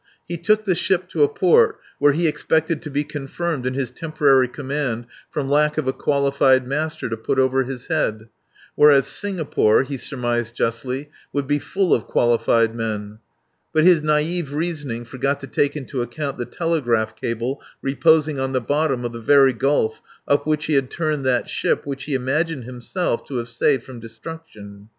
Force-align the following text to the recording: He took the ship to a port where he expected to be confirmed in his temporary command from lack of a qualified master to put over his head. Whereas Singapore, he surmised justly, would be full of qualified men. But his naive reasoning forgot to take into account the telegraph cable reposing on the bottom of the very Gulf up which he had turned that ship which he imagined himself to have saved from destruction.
He 0.27 0.35
took 0.35 0.65
the 0.65 0.73
ship 0.73 1.07
to 1.09 1.21
a 1.21 1.27
port 1.27 1.77
where 1.99 2.11
he 2.13 2.27
expected 2.27 2.81
to 2.81 2.89
be 2.89 3.03
confirmed 3.03 3.67
in 3.67 3.75
his 3.75 3.91
temporary 3.91 4.47
command 4.47 5.05
from 5.29 5.47
lack 5.47 5.77
of 5.77 5.87
a 5.87 5.93
qualified 5.93 6.67
master 6.67 7.07
to 7.07 7.15
put 7.15 7.37
over 7.37 7.65
his 7.65 7.85
head. 7.85 8.27
Whereas 8.73 9.05
Singapore, 9.05 9.83
he 9.83 9.97
surmised 9.97 10.55
justly, 10.55 11.11
would 11.33 11.45
be 11.45 11.59
full 11.59 11.93
of 11.93 12.07
qualified 12.07 12.73
men. 12.73 13.19
But 13.73 13.83
his 13.83 14.01
naive 14.01 14.51
reasoning 14.53 15.05
forgot 15.05 15.39
to 15.41 15.45
take 15.45 15.75
into 15.75 16.01
account 16.01 16.39
the 16.39 16.45
telegraph 16.45 17.15
cable 17.15 17.61
reposing 17.83 18.39
on 18.39 18.53
the 18.53 18.59
bottom 18.61 19.05
of 19.05 19.11
the 19.11 19.21
very 19.21 19.53
Gulf 19.53 20.01
up 20.27 20.47
which 20.47 20.65
he 20.65 20.73
had 20.73 20.89
turned 20.89 21.23
that 21.27 21.47
ship 21.47 21.85
which 21.85 22.05
he 22.05 22.15
imagined 22.15 22.63
himself 22.63 23.23
to 23.27 23.35
have 23.37 23.49
saved 23.49 23.83
from 23.83 23.99
destruction. 23.99 24.89